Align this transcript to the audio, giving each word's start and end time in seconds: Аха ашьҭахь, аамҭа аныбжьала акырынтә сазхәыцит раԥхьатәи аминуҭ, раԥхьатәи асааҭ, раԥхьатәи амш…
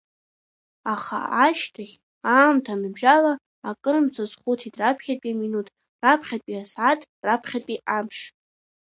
Аха 0.93 1.17
ашьҭахь, 1.45 1.95
аамҭа 2.33 2.73
аныбжьала 2.75 3.33
акырынтә 3.69 4.15
сазхәыцит 4.15 4.73
раԥхьатәи 4.81 5.33
аминуҭ, 5.35 5.67
раԥхьатәи 6.03 6.61
асааҭ, 6.63 7.01
раԥхьатәи 7.25 7.83
амш… 7.97 8.19